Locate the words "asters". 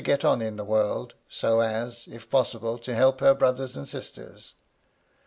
3.93-4.55